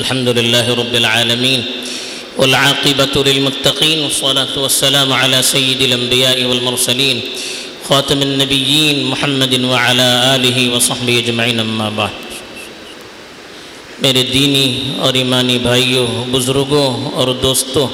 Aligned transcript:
الحمد 0.00 0.28
لله 0.28 0.66
رب 0.74 0.94
العالمين 0.94 1.60
والعاقبة 2.36 3.14
للمتقين 3.28 3.98
والصلاة 4.04 4.54
والسلام 4.56 5.12
على 5.12 5.42
سيد 5.42 5.80
الأنبياء 5.80 6.44
والمرسلين 6.44 7.20
خاتم 7.88 8.22
النبيين 8.22 9.04
محمد 9.04 9.54
وعلى 9.64 10.08
آله 10.34 10.58
وصحبه 10.74 11.14
اجمعين 11.18 11.60
اما 11.60 11.88
بعد. 11.88 12.14
میرے 14.02 14.22
دینی 14.22 14.66
اور 14.98 15.14
ایمانی 15.14 15.58
بھائیوں، 15.58 16.06
بزرگوں 16.32 17.10
اور 17.14 17.28
دوستوں، 17.42 17.88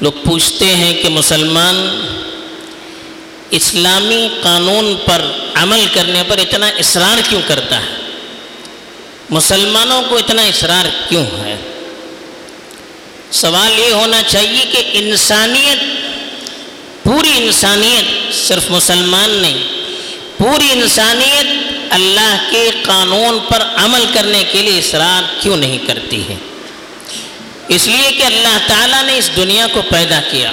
لوگ 0.00 0.12
پوچھتے 0.24 0.74
ہیں 0.76 0.92
کہ 1.02 1.08
مسلمان 1.08 1.76
اسلامی 3.50 4.28
قانون 4.42 4.94
پر 5.04 5.22
عمل 5.54 5.86
کرنے 5.94 6.22
پر 6.28 6.38
اتنا 6.38 6.68
اصرار 6.78 7.20
کیوں 7.30 7.40
کرتا 7.46 7.80
ہے؟ 7.80 7.95
مسلمانوں 9.30 10.02
کو 10.08 10.16
اتنا 10.16 10.42
اصرار 10.42 10.84
کیوں 11.08 11.26
ہے؟ 11.26 11.56
سوال 13.30 13.78
یہ 13.78 13.92
ہونا 13.92 14.22
چاہیے 14.22 14.64
کہ 14.72 14.82
انسانیت، 14.92 15.78
پوری 17.04 17.30
انسانیت 17.36 18.34
صرف 18.34 18.70
مسلمان 18.70 19.30
نہیں، 19.30 19.58
پوری 20.38 20.72
انسانیت 20.72 21.46
اللہ 21.90 22.48
کے 22.50 22.70
قانون 22.82 23.38
پر 23.38 23.62
عمل 23.76 24.04
کرنے 24.14 24.44
کے 24.52 24.62
لیے 24.62 24.78
اصرار 24.78 25.22
کیوں 25.40 25.56
نہیں 25.56 25.78
کرتی 25.86 26.22
ہے؟ 26.28 26.34
اس 27.68 27.86
لیے 27.86 28.10
کہ 28.10 28.22
اللہ 28.22 28.58
تعالیٰ 28.66 29.02
نے 29.02 29.18
اس 29.18 29.30
دنیا 29.36 29.66
کو 29.72 29.82
پیدا 29.82 30.20
کیا۔ 30.30 30.52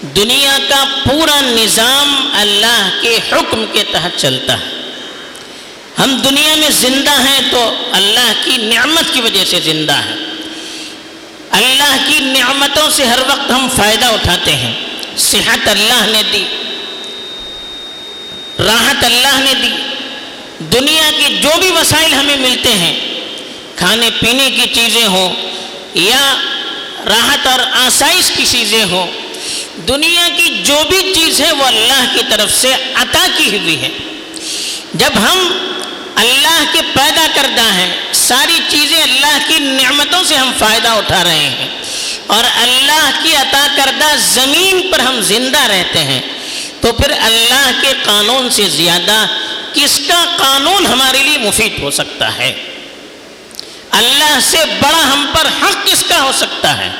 دنیا 0.00 0.58
کا 0.68 0.84
پورا 1.10 1.40
نظام 1.40 2.28
اللہ 2.32 2.90
کے 3.00 3.18
حکم 3.32 3.64
کے 3.72 3.84
تحت 3.92 4.10
چلتا 4.16 4.54
ہے۔ 4.54 4.81
ہم 5.98 6.16
دنیا 6.24 6.54
میں 6.54 6.70
زندہ 6.70 7.20
ہیں 7.28 7.40
تو 7.50 7.74
اللہ 7.92 8.32
کی 8.44 8.56
نعمت 8.56 9.14
کی 9.14 9.20
وجہ 9.20 9.44
سے 9.44 9.60
زندہ 9.60 9.92
ہیں۔ 9.92 10.16
اللہ 11.50 11.96
کی 12.08 12.20
نعمتوں 12.20 12.90
سے 12.90 13.04
ہر 13.04 13.18
وقت 13.18 13.50
ہم 13.50 13.68
فائدہ 13.76 14.04
اٹھاتے 14.04 14.56
ہیں۔ 14.56 14.72
صحت 15.16 15.68
اللہ 15.68 16.06
نے 16.06 16.22
دی، 16.32 16.44
راحت 18.58 19.04
اللہ 19.04 19.38
نے 19.38 19.54
دی۔ 19.54 19.70
دنیا 20.72 21.10
کے 21.18 21.34
جو 21.42 21.48
بھی 21.60 21.70
وسائل 21.70 22.14
ہمیں 22.14 22.36
ملتے 22.36 22.68
ہیں، 22.68 23.14
کھانے 23.76 24.10
پینے 24.20 24.50
کی 24.50 24.74
چیزیں 24.74 25.06
ہوں 25.06 25.34
یا 25.94 26.36
راحت 27.06 27.46
اور 27.46 27.60
آسائش 27.72 28.32
کی 28.36 28.46
چیزیں 28.46 28.84
ہوں، 28.84 29.06
دنیا 29.88 30.28
کی 30.36 30.62
جو 30.64 30.82
بھی 30.88 31.14
چیز 31.14 31.40
ہے 31.40 31.52
وہ 31.52 31.64
اللہ 31.64 32.14
کی 32.14 32.22
طرف 32.30 32.54
سے 32.54 32.74
عطا 32.94 33.26
کی 33.36 33.58
ہوئی 33.58 33.80
ہے۔ 33.80 33.88
جب 34.94 35.10
ہم 35.16 35.38
اللہ 36.14 36.64
کے 36.72 36.80
پیدا 36.94 37.26
کردہ 37.34 37.72
ہیں۔ 37.72 37.96
ساری 38.12 38.58
چیزیں 38.68 39.02
اللہ 39.02 39.38
کی 39.48 39.58
نعمتوں 39.58 40.24
سے 40.24 40.36
ہم 40.36 40.52
فائدہ 40.58 40.88
اٹھا 40.88 41.24
رہے 41.24 41.48
ہیں۔ 41.48 41.68
اور 42.26 42.44
اللہ 42.44 43.10
کی 43.22 43.36
عطا 43.36 43.66
کردہ 43.76 44.16
زمین 44.18 44.88
پر 44.92 44.98
ہم 44.98 45.20
زندہ 45.20 45.58
رہتے 45.58 45.98
ہیں۔ 45.98 46.20
تو 46.80 46.92
پھر 46.92 47.10
اللہ 47.10 47.70
کے 47.82 47.92
قانون 48.04 48.50
سے 48.50 48.68
زیادہ 48.68 49.26
کس 49.72 50.00
کا 50.08 50.24
قانون 50.36 50.86
ہمارے 50.86 51.22
لیے 51.22 51.38
مفید 51.38 51.82
ہو 51.82 51.90
سکتا 51.90 52.38
ہے؟ 52.38 52.64
اللہ 53.90 54.38
سے 54.42 54.58
بڑا 54.58 55.12
ہم 55.12 55.26
پر 55.32 55.46
حق 55.62 55.86
کس 55.86 56.04
کا 56.08 56.22
ہو 56.22 56.32
سکتا 56.32 56.78
ہے؟ 56.78 56.90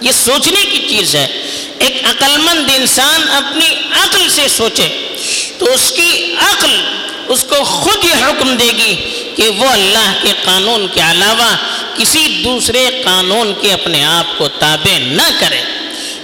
یہ 0.00 0.12
سوچنے 0.12 0.64
کی 0.64 0.86
چیز 0.88 1.16
ہے۔ 1.16 1.42
ایک 1.78 2.04
عقل 2.04 2.36
مند 2.36 2.70
انسان 2.74 3.30
اپنی 3.30 3.68
عقل 3.92 4.28
سے 4.28 4.48
سوچے 4.48 5.14
تو 5.58 5.72
اس 5.72 5.92
کی 5.96 6.34
عقل 6.40 6.80
اس 7.28 7.44
کو 7.44 7.64
خود 7.64 8.04
یہ 8.04 8.24
حکم 8.24 8.56
دے 8.56 8.70
گی 8.78 8.94
کہ 9.36 9.48
وہ 9.48 9.68
اللہ 9.68 10.12
کے 10.22 10.32
قانون 10.44 10.86
کے 10.94 11.00
علاوہ 11.00 11.56
کسی 11.96 12.42
دوسرے 12.44 13.02
قانون 13.04 13.52
کے 13.60 13.72
اپنے 13.72 14.04
آپ 14.04 14.38
کو 14.38 14.48
تابع 14.48 14.98
نہ 14.98 15.30
کرے۔ 15.40 15.60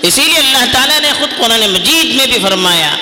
اسی 0.03 0.23
لیے 0.23 0.39
اللہ 0.39 0.73
تعالیٰ 0.73 1.01
نے 1.01 1.09
خود 1.19 1.39
قرآن 1.39 1.71
مجید 1.71 2.15
میں 2.15 2.27
بھی 2.27 2.39
فرمایا، 2.43 2.97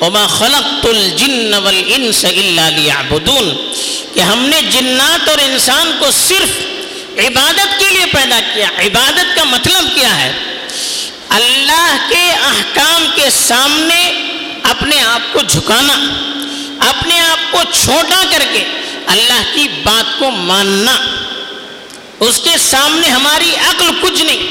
وما 0.00 0.26
خلقت 0.26 0.86
الجن 0.86 1.54
والانس 1.54 2.24
الا 2.24 2.68
ليعبدون 2.68 3.72
کہ 4.14 4.20
ہم 4.20 4.46
نے 4.46 4.62
جنات 4.62 5.28
اور 5.28 5.38
انسان 5.38 5.96
کو 5.98 6.10
صرف 6.10 6.50
عبادت 7.18 7.80
کے 7.80 7.86
لیے 7.90 8.06
پیدا 8.12 8.40
کیا، 8.54 8.68
عبادت 8.78 9.36
کا 9.36 9.44
مطلب 9.44 9.94
کیا 9.94 10.20
ہے؟ 10.20 10.32
اللہ 11.28 11.96
کے 12.08 12.30
احکام 12.30 13.06
کے 13.14 13.30
سامنے 13.30 14.12
اپنے 14.62 15.02
آپ 15.02 15.32
کو 15.32 15.40
جھکانا۔ 15.40 15.94
اپنے 16.78 17.20
آپ 17.20 17.52
کو 17.52 17.58
چھوٹا 17.72 18.22
کر 18.30 18.42
کے 18.52 18.64
اللہ 19.06 19.42
کی 19.54 19.68
بات 19.82 20.18
کو 20.18 20.30
ماننا۔ 20.30 20.96
اس 22.20 22.40
کے 22.44 22.58
سامنے 22.58 23.08
ہماری 23.08 23.54
عقل 23.54 23.90
کچھ 24.00 24.22
نہیں، 24.22 24.46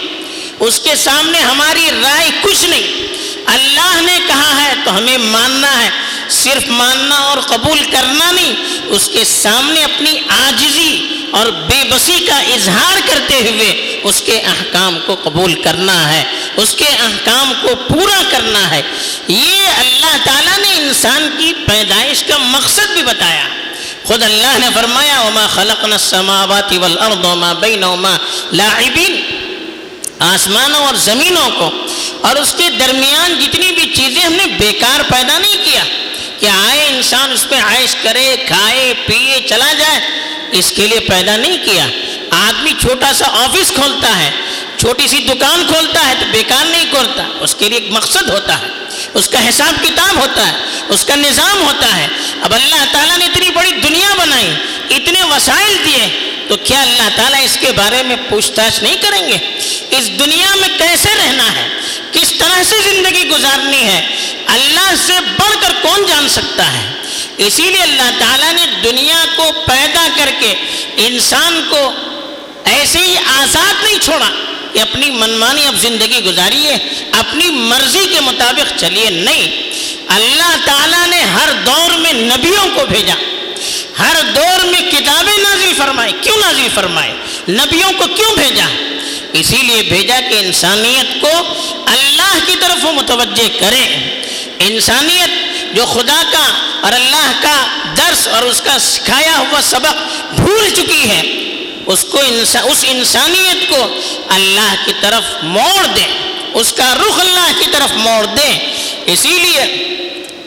اس 0.59 0.79
کے 0.79 0.95
سامنے 0.95 1.39
ہماری 1.39 1.89
رائے 2.03 2.29
کچھ 2.41 2.65
نہیں۔ 2.65 3.03
اللہ 3.45 4.01
نے 4.01 4.19
کہا 4.27 4.63
ہے 4.63 4.73
تو 4.85 4.97
ہمیں 4.97 5.17
ماننا 5.17 5.83
ہے، 5.83 5.89
صرف 6.29 6.69
ماننا 6.69 7.15
اور 7.15 7.37
قبول 7.37 7.79
کرنا 7.91 8.31
نہیں، 8.31 8.53
اس 8.87 9.09
کے 9.13 9.23
سامنے 9.23 9.83
اپنی 9.83 10.17
آجزی 10.27 11.07
اور 11.31 11.45
بے 11.45 11.83
بسی 11.91 12.25
کا 12.25 12.39
اظہار 12.39 12.97
کرتے 13.07 13.35
ہوئے 13.35 13.99
اس 14.03 14.21
کے 14.21 14.39
احکام 14.39 14.99
کو 15.05 15.15
قبول 15.23 15.53
کرنا 15.53 16.13
ہے۔ 16.13 16.23
اس 16.57 16.75
کے 16.75 16.85
احکام 16.85 17.53
کو 17.61 17.75
پورا 17.75 18.21
کرنا 18.29 18.71
ہے۔ 18.71 18.81
یہ 19.27 19.67
اللہ 19.77 20.17
تعالیٰ 20.23 20.57
نے 20.57 20.75
انسان 20.75 21.35
کی 21.37 21.53
پیدائش 21.67 22.23
کا 22.23 22.37
مقصد 22.37 22.93
بھی 22.93 23.03
بتایا۔ 23.03 23.43
خود 24.03 24.23
اللہ 24.23 24.57
نے 24.59 24.67
فرمایا، 24.73 25.21
وما 25.21 25.47
خلقنا 25.47 25.95
السماوات 25.95 26.73
والارض 26.73 27.25
وما 27.25 27.53
بینهما 27.53 28.17
لاعبین 28.51 29.21
آسمانوں 30.19 30.85
اور 30.85 30.95
زمینوں 30.95 31.49
کو۔ 31.49 31.71
اور 32.21 32.35
اس 32.35 32.55
کے 32.57 32.69
درمیان 32.69 33.39
جتنی 33.39 33.71
بھی 33.71 33.93
چیزیں 33.93 34.21
ہم 34.21 34.33
نے 34.33 34.45
بیکار 34.45 34.99
پیدا 35.11 35.37
نہیں 35.37 35.65
کیا، 35.65 35.83
کہ 36.39 36.45
آئے 36.45 36.87
انسان 36.87 37.31
اس 37.31 37.49
پہ 37.49 37.55
عائش 37.55 37.95
کرے، 38.03 38.35
کھائے، 38.47 38.93
پیے، 39.05 39.41
چلا 39.49 39.73
جائے، 39.73 39.99
اس 40.51 40.71
کے 40.71 40.87
لیے 40.87 40.99
پیدا 40.99 41.37
نہیں 41.37 41.57
کیا۔ 41.65 41.87
آدمی 42.29 42.73
چھوٹا 42.81 43.13
سا 43.13 43.25
آفس 43.27 43.71
کھولتا 43.71 44.19
ہے۔ 44.19 44.31
چھوٹی 44.83 45.07
سی 45.07 45.19
دکان 45.19 45.63
کھولتا 45.67 46.07
ہے 46.07 46.13
تو 46.19 46.25
بیکار 46.31 46.65
نہیں 46.65 46.85
کھولتا، 46.91 47.23
اس 47.39 47.55
کے 47.55 47.69
لیے 47.69 47.79
ایک 47.79 47.91
مقصد 47.91 48.29
ہوتا 48.29 48.61
ہے، 48.61 48.67
اس 49.13 49.29
کا 49.29 49.49
حساب 49.49 49.83
کتاب 49.83 50.17
ہوتا 50.17 50.47
ہے، 50.47 50.57
اس 50.89 51.05
کا 51.05 51.15
نظام 51.15 51.61
ہوتا 51.61 51.97
ہے۔ 51.97 52.07
اب 52.41 52.53
اللہ 52.53 52.83
تعالیٰ 52.91 53.17
نے 53.17 53.25
اتنی 53.25 53.49
بڑی 53.49 53.71
دنیا 53.71 54.13
بنائی، 54.17 54.51
اتنے 54.89 55.23
وسائل 55.23 55.77
دیے، 55.85 56.29
تو 56.47 56.57
کیا 56.57 56.81
اللہ 56.81 57.09
تعالیٰ 57.15 57.43
اس 57.43 57.57
کے 57.61 57.71
بارے 57.71 58.03
میں 58.03 58.15
پوچھ 58.29 58.51
تاچھ 58.51 58.83
نہیں 58.83 58.95
کریں 58.95 59.27
گے؟ 59.27 59.37
اس 59.97 60.09
دنیا 60.19 60.55
میں 60.55 60.69
کیسے 60.77 61.09
رہنا 61.17 61.55
ہے؟ 61.55 61.67
کس 62.11 62.33
طرح 62.33 62.63
سے 62.63 62.75
زندگی 62.91 63.29
گزارنی 63.29 63.83
ہے؟ 63.83 64.07
اللہ 64.47 64.93
سے 65.07 65.13
بڑھ 65.13 65.55
کر 65.61 65.71
کون 65.81 66.05
جان 66.05 66.29
سکتا 66.29 66.73
ہے؟ 66.73 66.91
اسی 67.37 67.63
لیے 67.63 67.81
اللہ 67.81 68.09
تعالیٰ 68.19 68.53
نے 68.53 68.65
دنیا 68.83 69.25
کو 69.35 69.51
پیدا 69.65 70.07
کر 70.17 70.29
کے 70.39 70.53
انسان 70.97 71.61
کو 71.69 71.91
ایسے 72.65 72.99
ہی 72.99 73.15
آزاد 73.17 73.83
نہیں 73.83 73.99
چھوڑا۔ 74.01 74.29
کہ 74.73 74.79
اپنی 74.79 75.11
منمانی 75.11 75.65
اب 75.65 75.75
زندگی 75.75 76.19
گزاریے 76.25 76.77
اپنی 77.11 77.49
مرضی 77.49 78.05
کے 78.13 78.19
مطابق 78.19 78.79
چلیے، 78.79 79.09
نہیں۔ 79.09 79.63
اللہ 80.07 80.55
تعالیٰ 80.65 81.07
نے 81.07 81.19
ہر 81.19 81.51
دور 81.65 81.97
میں 81.97 82.13
نبیوں 82.13 82.67
کو 82.75 82.85
بھیجا۔ 82.85 83.13
ہر 83.99 84.15
دور 84.35 84.65
میں 84.65 84.81
کتابیں 84.91 85.37
نازل 85.37 85.73
فرمائے۔ 85.77 86.11
کیوں 86.21 86.37
نازل 86.37 86.67
فرمائے؟ 86.73 87.13
نبیوں 87.49 87.91
کو 87.97 88.07
کیوں 88.07 88.35
بھیجا؟ 88.35 88.65
اسی 89.33 89.57
لیے 89.57 89.83
بھیجا 89.83 90.19
کہ 90.19 90.35
انسانیت 90.39 91.21
کو 91.21 91.29
اللہ 91.85 92.37
کی 92.45 92.55
طرف 92.59 92.83
متوجہ 92.83 93.59
کرے 93.59 93.97
انسانیت 94.59 95.29
جو 95.75 95.85
خدا 95.85 96.23
کا 96.31 96.75
اور 96.81 96.93
اللہ 96.93 97.31
کا 97.41 97.67
درس 97.97 98.27
اور 98.27 98.43
اس 98.43 98.61
کا 98.61 98.79
سکھایا 98.79 99.37
ہوا 99.37 99.61
سبق 99.61 99.95
بھول 100.35 100.69
چکی 100.69 101.09
ہے۔ 101.09 101.42
اس 101.85 102.03
کو 102.03 102.19
انسان 102.19 102.63
اس 102.71 102.85
انسانیت 102.87 103.69
کو 103.69 103.99
اللہ 104.27 104.75
کی 104.85 104.91
طرف 105.01 105.43
موڑ 105.43 105.85
دے، 105.95 106.05
اس 106.53 106.73
کا 106.73 106.95
رخ 106.95 107.19
اللہ 107.19 107.51
کی 107.59 107.65
طرف 107.71 107.91
موڑ 107.95 108.25
دے۔ 108.25 108.75
اسی 109.05 109.29
لیے 109.29 109.87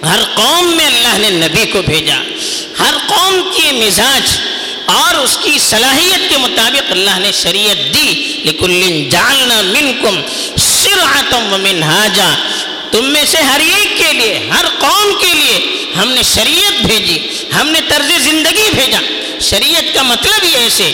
ہر 0.02 0.25
قوم 0.34 0.76
میں 0.76 0.87
اللہ 0.87 1.28
نے 1.28 1.31
نبی 1.31 1.64
کو 1.66 1.82
بھیجا۔ 1.82 2.16
ہر 2.78 2.94
قوم 3.06 3.50
کی 3.56 3.72
مزاج 3.72 4.38
اور 4.84 5.14
اس 5.14 5.38
کی 5.43 5.58
صلاحیت 5.58 6.31
کے 6.31 6.37
مطابق 6.37 6.93
اللہ 6.93 7.19
نے 7.19 7.32
شریعت 7.32 7.94
دی۔ 7.94 8.40
لِكُلِّن 8.44 9.08
جَعَلْنَا 9.08 9.60
مِنْكُمْ 9.62 10.22
سِرْعَةً 10.58 11.52
وَمِنْهَاجًا۔ 11.52 12.34
تم 12.90 13.05
میں 13.05 13.25
سے 13.25 13.38
ہر 13.38 13.60
ایک 13.60 13.99
کے 13.99 14.12
لیے، 14.12 14.50
ہر 14.58 14.64
قوم 14.78 15.19
کے 15.20 15.34
لیے 15.34 15.84
ہم 15.96 16.12
نے 16.12 16.22
شریعت 16.22 16.87
بھیجی، 16.87 17.19
ہم 17.60 17.69
نے 17.69 17.81
طرز 17.88 18.22
زندگی 18.22 18.70
بھیجا۔ 18.75 18.99
شریعت 19.40 19.94
کا 19.94 20.02
مطلب 20.02 20.44
یہ 20.44 20.56
ایسے 20.56 20.93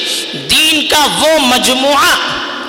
دین 0.72 0.88
کا 0.88 1.06
وہ 1.18 1.38
مجموعہ 1.38 2.16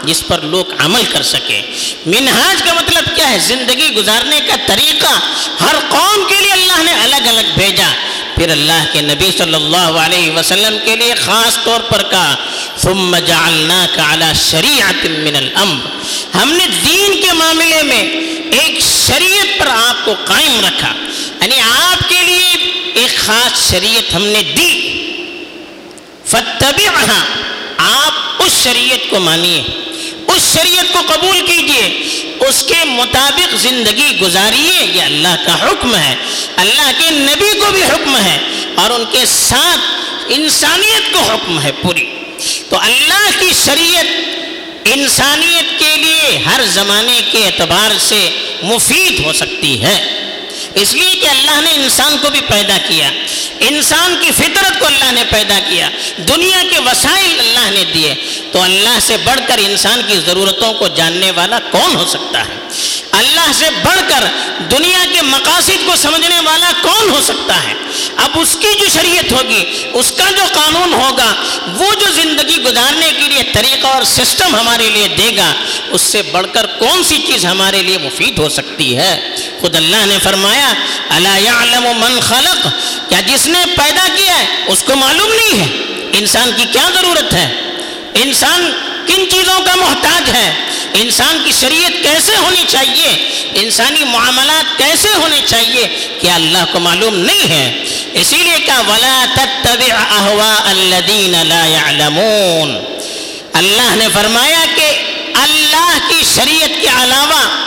جس 0.03 0.27
پر 0.27 0.41
لوگ 0.41 0.65
عمل 0.77 1.05
کر 1.05 1.21
سکے۔ 1.21 1.61
منہاج 2.05 2.63
کا 2.63 2.73
مطلب 2.73 3.15
کیا 3.15 3.29
ہے؟ 3.29 3.39
زندگی 3.39 3.93
گزارنے 3.95 4.39
کا 4.47 4.55
طریقہ۔ 4.65 5.19
ہر 5.63 5.75
قوم 5.89 6.23
کے 6.29 6.35
لیے 6.39 6.51
اللہ 6.51 6.83
نے 6.83 6.91
الگ 6.91 7.27
الگ 7.27 7.57
بھیجا۔ 7.57 7.87
پھر 8.35 8.49
اللہ 8.49 8.85
کے 8.91 9.01
نبی 9.01 9.31
صلی 9.37 9.53
اللہ 9.53 9.77
علیہ 9.77 10.31
وسلم 10.31 10.77
کے 10.85 10.95
لیے 10.95 11.13
خاص 11.15 11.57
طور 11.63 11.79
پر 11.79 12.03
کہا، 12.03 12.35
ثم 12.77 13.17
جعلناك 13.17 13.99
على 13.99 14.25
شریعت 14.51 15.05
من 15.05 15.35
الامر۔ 15.35 15.87
ہم 16.37 16.51
نے 16.51 16.67
دین 16.67 17.21
کے 17.21 17.33
معاملے 17.33 17.83
میں 17.83 18.03
ایک 18.59 18.79
شریعت 19.07 19.59
پر 19.59 19.67
آپ 19.67 20.05
کو 20.05 20.15
قائم 20.25 20.59
رکھا۔ 20.59 20.93
یعنی 21.41 21.59
آپ 21.59 22.09
کے 22.09 22.21
لیے 22.25 22.71
ایک 22.93 23.17
خاص 23.17 23.71
شریعت 23.71 24.15
ہم 24.15 24.25
نے 24.25 24.43
دی۔ 24.43 24.99
فتبعها 26.25 27.23
آپ 27.93 28.43
اس 28.43 28.63
شریعت 28.63 29.09
کو 29.09 29.19
مانیے، 29.19 29.63
اس 30.27 30.53
شریعت 30.53 30.93
کو 30.93 30.99
قبول 31.07 31.39
کیجیے 31.39 32.03
اس 32.47 32.63
کے 32.63 32.83
مطابق 32.85 33.55
زندگی 33.55 34.17
گزاریے، 34.21 34.85
یہ 34.93 35.01
اللہ 35.01 35.35
کا 35.45 35.67
حکم 35.67 35.95
ہے۔ 35.95 36.15
اللہ 36.55 36.91
کے 36.97 37.09
نبی 37.09 37.59
کو 37.59 37.71
بھی 37.71 37.83
حکم 37.83 38.17
ہے 38.17 38.37
اور 38.75 38.89
ان 38.89 39.03
کے 39.11 39.25
ساتھ 39.25 39.79
انسانیت 40.27 41.13
کو 41.13 41.19
حکم 41.19 41.59
ہے 41.59 41.71
پوری۔ 41.81 42.05
تو 42.69 42.79
اللہ 42.79 43.29
کی 43.39 43.49
شریعت 43.65 44.05
انسانیت 44.85 45.79
کے 45.79 45.95
لیے 45.97 46.43
ہر 46.45 46.61
زمانے 46.65 47.21
کے 47.31 47.45
اعتبار 47.45 47.91
سے 47.99 48.29
مفید 48.63 49.25
ہو 49.25 49.33
سکتی 49.33 49.81
ہے۔ 49.83 50.22
اس 50.73 50.93
لیے 50.93 51.15
کہ 51.15 51.27
اللہ 51.27 51.61
نے 51.61 51.71
انسان 51.71 52.17
کو 52.21 52.29
بھی 52.29 52.41
پیدا 52.41 52.77
کیا۔ 52.87 53.11
انسان 53.59 54.15
کی 54.21 54.31
فطرت 54.31 54.79
کو 54.79 54.85
اللہ 54.85 55.11
نے 55.11 55.23
پیدا 55.29 55.59
کیا۔ 55.69 55.89
دنیا 56.17 56.63
کے 56.71 56.79
وسائل 56.79 57.39
اللہ 57.39 57.71
نے 57.71 57.83
دیے۔ 57.93 58.15
تو 58.51 58.61
اللہ 58.61 58.99
سے 59.01 59.17
بڑھ 59.17 59.39
کر 59.47 59.57
انسان 59.57 60.01
کی 60.07 60.19
ضرورتوں 60.25 60.73
کو 60.73 60.87
جاننے 60.87 61.31
والا 61.31 61.59
کون 61.59 61.95
ہو 61.95 62.05
سکتا 62.05 62.41
ہے؟ 62.41 62.53
اللہ 63.17 63.51
سے 63.53 63.65
بڑھ 63.83 63.99
کر 64.09 64.23
دنیا 64.71 65.03
کے 65.13 65.21
مقاصد 65.21 65.85
کو 65.85 65.95
سمجھنے 65.95 66.39
والا 66.45 66.71
کون 66.81 67.09
ہو 67.09 67.21
سکتا 67.21 67.63
ہے؟ 67.63 67.73
اب 68.17 68.39
اس 68.39 68.55
کی 68.61 68.67
جو 68.79 68.85
شریعت 68.93 69.31
ہوگی، 69.31 69.63
اس 69.93 70.11
کا 70.11 70.29
جو 70.31 70.43
قانون 70.53 70.93
ہوگا، 70.93 71.33
وہ 71.77 71.93
جو 71.99 72.11
زندگی 72.11 72.57
گزارنے 72.63 73.11
کے 73.19 73.27
لیے 73.27 73.43
طریقہ 73.53 73.87
اور 73.87 74.03
سسٹم 74.03 74.55
ہمارے 74.55 74.89
لیے 74.89 75.07
دے 75.07 75.29
گا، 75.37 75.53
اس 75.89 76.01
سے 76.01 76.21
بڑھ 76.31 76.47
کر 76.53 76.65
کون 76.79 77.03
سی 77.03 77.17
چیز 77.27 77.45
ہمارے 77.45 77.81
لیے 77.83 77.97
مفید 77.97 78.39
ہو 78.39 78.49
سکتی 78.49 78.97
ہے؟ 78.97 79.35
خود 79.61 79.75
اللہ 79.75 80.05
نے 80.05 80.17
فرمایا 80.23 80.73
اللہ 81.09 81.39
يعلم 81.39 81.87
من 81.99 82.19
خلق۔ 82.19 82.67
کیا 83.09 83.19
جس 83.25 83.47
نے 83.47 83.63
پیدا 83.75 84.07
کیا 84.15 84.39
ہے، 84.39 84.45
اس 84.67 84.83
کو 84.83 84.95
معلوم 84.95 85.33
نہیں 85.33 85.59
ہے؟ 85.59 85.67
انسان 86.19 86.51
کی 86.57 86.65
کیا 86.71 86.89
ضرورت 86.93 87.33
ہے؟ 87.33 87.47
انسان 88.13 88.71
کن 89.07 89.29
چیزوں 89.29 89.59
کا 89.65 89.75
محتاج 89.75 90.29
ہے؟ 90.29 90.53
انسان 90.93 91.41
کی 91.45 91.51
شریعت 91.51 92.03
کیسے 92.03 92.31
ہونی 92.37 92.63
چاہیے؟ 92.67 93.29
انسانی 93.53 94.03
معاملات 94.03 94.77
کیسے 94.77 95.07
ہونے 95.17 95.41
چاہیے؟ 95.45 96.07
کیا 96.21 96.35
اللہ 96.35 96.65
کو 96.71 96.79
معلوم 96.79 97.15
نہیں 97.15 97.49
ہے؟ 97.49 97.83
اسی 98.13 98.37
لیے 98.37 98.59
کہا، 98.65 98.81
ولا 98.87 99.25
تتبع 99.35 99.95
اهواء 100.09 100.69
الذين 100.69 101.35
لا 101.47 101.65
يعلمون۔ 101.65 102.83
اللہ 103.53 103.95
نے 103.95 104.07
فرمایا 104.13 104.65
کہ 104.75 104.87
اللہ 105.33 105.97
کی 106.09 106.23
شریعت 106.35 106.81
کے 106.81 106.87
علاوہ 106.87 107.65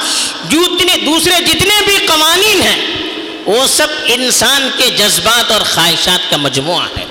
جتنے 0.51 0.97
دوسرے 1.07 1.45
جتنے 1.45 1.75
بھی 1.87 2.07
قوانین 2.07 2.63
ہیں، 2.63 2.87
وہ 3.47 3.67
سب 3.67 3.87
انسان 4.05 4.69
کے 4.77 4.91
جذبات 4.91 5.53
اور 5.53 5.61
خواہشات 5.61 6.31
کا 6.31 6.37
مجموعہ 6.37 6.87
ہے۔ 6.99 7.05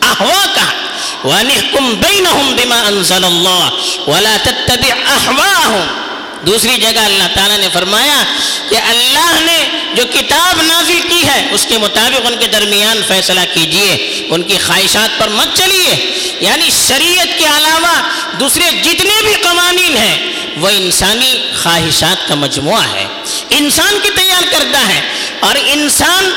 احوا 0.00 0.46
کا 0.54 0.85
وَنِحْكُمْ 1.26 1.94
بَيْنَهُمْ 1.94 2.54
بِمَا 2.56 2.88
أَنزَلَ 2.88 3.26
اللَّهِ 3.26 3.70
وَلَا 4.06 4.36
تَتَّبِعْ 4.42 4.96
أَحْوَاهُمْ. 4.96 6.06
دوسری 6.46 6.76
جگہ 6.76 6.98
اللہ 6.98 7.24
تعالیٰ 7.34 7.58
نے 7.58 7.68
فرمایا 7.72 8.24
کہ 8.68 8.74
اللہ 8.74 9.40
نے 9.40 9.68
جو 9.94 10.02
کتاب 10.04 10.62
نازل 10.62 11.00
کی 11.08 11.26
ہے، 11.26 11.48
اس 11.50 11.66
کے 11.68 11.78
مطابق 11.78 12.20
ان 12.24 12.36
کے 12.40 12.46
درمیان 12.46 13.00
فیصلہ 13.08 13.40
کیجیے، 13.54 14.26
ان 14.30 14.42
کی 14.42 14.58
خواہشات 14.58 15.20
پر 15.20 15.28
مت 15.28 15.48
چلیے۔ 15.54 16.20
یعنی 16.40 16.70
شریعت 16.88 17.38
کے 17.38 17.44
علاوہ 17.44 18.02
دوسرے 18.40 18.64
جتنے 18.82 19.22
بھی 19.24 19.34
قوانین 19.34 19.96
ہیں، 19.96 20.32
وہ 20.56 20.68
انسانی 20.68 21.52
خواہشات 21.62 22.28
کا 22.28 22.34
مجموعہ 22.34 22.82
ہے۔ 22.92 23.06
انسان 23.50 23.98
کی 24.02 24.10
تیار 24.10 24.42
کردہ 24.50 24.88
ہے 24.88 25.00
اور 25.40 25.54
انسان 25.66 26.30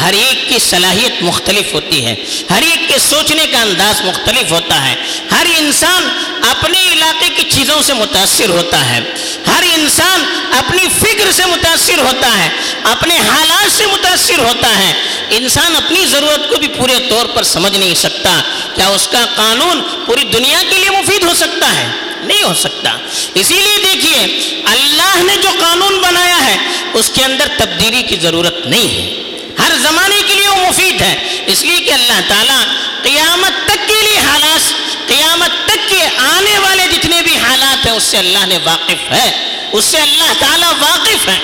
ہر 0.00 0.12
ایک 0.12 0.48
کی 0.48 0.58
صلاحیت 0.58 1.22
مختلف 1.22 1.72
ہوتی 1.72 2.06
ہے، 2.06 2.14
ہر 2.50 2.62
ایک 2.62 2.88
کے 2.88 2.98
سوچنے 2.98 3.46
کا 3.46 3.60
انداز 3.60 4.00
مختلف 4.00 4.52
ہوتا 4.52 4.88
ہے۔ 4.88 4.94
ہر 5.30 5.46
انسان 5.58 6.08
اپنے 6.50 6.78
علاقے 6.92 7.28
کی 7.28 7.50
چیزوں 7.50 7.82
سے 7.82 7.92
متاثر 7.92 8.48
ہوتا 8.48 8.90
ہے۔ 8.90 9.00
ہر 9.46 9.62
انسان 9.74 10.24
اپنی 10.58 10.82
فکر 11.00 11.32
سے 11.32 11.46
متاثر 11.46 11.98
ہوتا 11.98 12.44
ہے، 12.44 12.48
اپنے 12.84 13.16
حالات 13.16 13.72
سے 13.72 13.86
متاثر 13.86 14.38
ہوتا 14.38 14.78
ہے۔ 14.78 14.92
انسان 15.30 15.76
اپنی 15.76 16.06
ضرورت 16.06 16.50
کو 16.50 16.56
بھی 16.56 16.68
پورے 16.68 16.94
طور 17.08 17.26
پر 17.26 17.42
سمجھ 17.42 17.78
نہیں 17.78 17.94
سکتا۔ 17.94 18.42
کیا 18.74 18.86
اس 18.86 19.08
کا 19.08 19.26
قانون 19.36 19.82
پوری 20.06 20.24
دنیا 20.24 20.62
کے 20.70 20.78
لیے 20.78 20.90
مفید 20.90 21.24
ہو 21.24 21.34
سکتا 21.34 21.76
ہے؟ 21.76 21.86
نہیں 22.20 22.42
ہو 22.42 22.54
سکتا۔ 22.54 22.90
اسی 23.34 23.54
لیے 23.54 23.94
دیکھیے، 23.94 24.22
اللہ 24.64 25.22
نے 25.22 25.36
جو 25.42 25.48
قانون 25.60 25.98
بنایا 25.98 26.44
ہے، 26.44 26.56
اس 26.94 27.10
کے 27.10 27.24
اندر 27.24 27.48
تبدیلی 27.58 28.02
کی 28.02 28.16
ضرورت 28.16 28.66
نہیں 28.66 28.88
ہے۔ 28.88 29.19
ہر 29.62 29.72
زمانے 29.78 30.22
کے 30.26 30.34
لیے 30.34 30.48
وہ 30.48 30.68
مفید 30.68 31.00
ہے۔ 31.00 31.42
اس 31.46 31.62
لیے 31.62 31.80
کہ 31.80 31.92
اللہ 31.92 32.20
تعالیٰ 32.28 32.62
قیامت 33.02 33.66
تک 33.66 33.88
کے 33.88 34.02
لیے 34.02 34.18
حالات، 34.18 34.74
قیامت 35.08 35.66
تک 35.66 35.88
کے 35.88 36.08
آنے 36.16 36.58
والے 36.58 36.86
جتنے 36.92 37.22
بھی 37.22 37.36
حالات 37.36 37.86
ہیں، 37.86 37.92
اس 37.92 38.02
سے 38.02 38.18
اللہ 38.18 38.46
نے 38.46 38.58
واقف 38.64 39.12
ہے۔ 39.12 39.58
اس 39.72 39.84
سے 39.84 39.98
اللہ 39.98 40.32
تعالیٰ 40.38 40.72
واقف 40.78 41.28
ہے۔ 41.28 41.38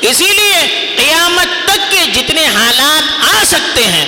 اسی 0.00 0.24
لیے 0.24 0.86
قیامت 0.96 1.64
تک 1.64 1.90
کے 1.90 2.06
جتنے 2.14 2.46
حالات 2.46 3.34
آ 3.34 3.44
سکتے 3.44 3.84
ہیں 3.84 4.06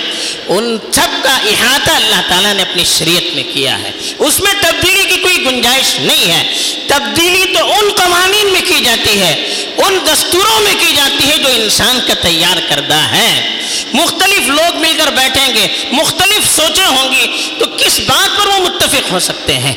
ان 0.48 0.78
سب 0.92 1.24
کا 1.24 1.36
احاطہ 1.36 1.90
اللہ 1.90 2.20
تعالیٰ 2.28 2.54
نے 2.54 2.62
اپنی 2.62 2.84
شریعت 2.84 3.34
میں 3.34 3.42
کیا 3.52 3.78
ہے۔ 3.78 3.90
اس 4.18 4.40
میں 4.40 4.52
تبدیلی 4.60 5.04
کی 5.04 5.16
کوئی 5.16 5.44
گنجائش 5.44 6.00
نہیں 6.00 6.32
ہے۔ 6.32 6.52
تبدیلی 6.86 7.54
تو 7.54 7.72
ان 7.72 7.88
قوانین 7.96 8.52
میں 8.52 8.60
کی 8.60 8.84
جاتی 8.84 9.20
ہے، 9.20 9.32
ان 9.76 9.98
دستوروں 10.06 10.60
میں 10.60 10.74
کی 10.78 10.92
جاتی 10.96 11.30
ہے 11.30 11.38
جو 11.38 11.48
انسان 11.48 11.98
کا 12.06 12.14
تیار 12.14 12.56
کردہ 12.68 12.94
ہے 12.94 13.50
مختلف 13.92 14.48
لوگ 14.48 14.76
مل 14.76 14.92
کر 14.98 15.10
بیٹھیں 15.10 15.54
گے، 15.54 15.66
مختلف 15.92 16.56
سوچیں 16.56 16.86
ہوں 16.86 17.12
گی، 17.12 17.26
تو 17.58 17.64
کس 17.66 18.00
بات 18.00 18.38
پر 18.38 18.46
وہ 18.46 18.58
متفق 18.58 19.12
ہو 19.12 19.18
سکتے 19.18 19.58
ہیں؟ 19.58 19.74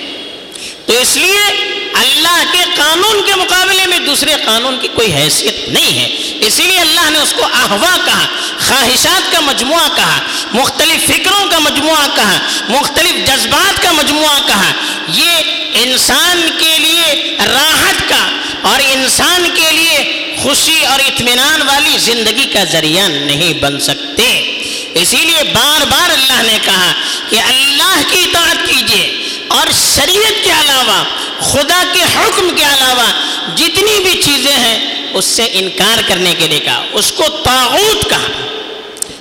تو 0.85 0.93
اس 0.93 1.17
لیے 1.17 1.76
اللہ 1.93 2.43
کے 2.51 2.63
قانون 2.75 3.25
کے 3.25 3.35
مقابلے 3.35 3.87
میں 3.87 3.99
دوسرے 3.99 4.33
قانون 4.45 4.79
کی 4.81 4.87
کوئی 4.87 5.13
حیثیت 5.13 5.69
نہیں 5.69 5.99
ہے۔ 5.99 6.37
اسی 6.47 6.63
لیے 6.63 6.79
اللہ 6.79 7.09
نے 7.09 7.19
اس 7.19 7.33
کو 7.33 7.45
احوا 7.45 7.97
کہا، 8.05 8.25
خواہشات 8.67 9.31
کا 9.31 9.39
مجموعہ 9.39 9.89
کہا، 9.95 10.19
مختلف 10.53 11.05
فکروں 11.07 11.45
کا 11.51 11.59
مجموعہ 11.59 12.07
کہا، 12.15 12.39
مختلف 12.69 13.27
جذبات 13.27 13.83
کا 13.83 13.91
مجموعہ 13.91 14.47
کہا۔ 14.47 14.71
یہ 15.07 15.31
انسان 15.73 16.49
کے 16.59 16.77
لیے 16.79 17.37
راحت 17.45 18.09
کا 18.09 18.29
اور 18.61 18.79
انسان 18.79 19.49
کے 19.53 19.71
لیے 19.71 20.23
خوشی 20.43 20.85
اور 20.85 20.99
اطمینان 20.99 21.61
والی 21.61 21.97
زندگی 21.97 22.45
کا 22.45 22.63
ذریعہ 22.63 23.07
نہیں 23.07 23.53
بن 23.53 23.79
سکتے۔ 23.79 24.53
اسی 24.93 25.17
لیے 25.17 25.43
بار 25.43 25.85
بار 25.85 26.09
اللہ 26.09 26.51
نے 26.51 26.57
کہا 26.65 26.93
کہ 27.29 27.35
اللہ 27.35 28.01
کی 28.09 28.19
اطاعت 28.19 28.67
کیجیے 28.67 29.26
اور 29.47 29.67
شریعت 29.95 30.43
کے 30.43 30.51
علاوہ، 30.51 31.03
خدا 31.41 31.83
کے 31.93 32.01
حکم 32.01 32.49
کے 32.55 32.63
علاوہ 32.63 33.07
جتنی 33.55 34.03
بھی 34.03 34.21
چیزیں 34.23 34.57
ہیں، 34.57 35.05
اس 35.13 35.25
سے 35.25 35.47
انکار 35.51 36.01
کرنے 36.07 36.33
کے 36.39 36.47
لیے 36.47 36.59
کہا۔ 36.59 36.85
اس 36.93 37.11
کو 37.11 37.23
تاغوت 37.43 38.09
کہا۔ 38.09 38.27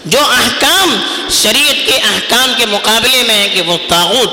جو 0.04 0.18
احکام 0.18 0.96
شریعت 1.30 1.88
کے 1.88 1.96
احکام 1.96 2.52
کے 2.58 2.66
مقابلے 2.66 3.22
میں 3.22 3.34
ہے 3.34 3.48
کہ 3.48 3.60
وہ 3.62 3.76
تاغوت 3.88 4.32